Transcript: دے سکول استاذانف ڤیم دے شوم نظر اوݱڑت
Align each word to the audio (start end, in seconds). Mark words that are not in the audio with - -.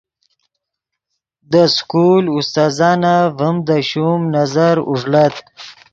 دے 1.51 1.63
سکول 1.75 2.23
استاذانف 2.37 3.29
ڤیم 3.39 3.57
دے 3.67 3.77
شوم 3.89 4.19
نظر 4.35 4.75
اوݱڑت 4.89 5.35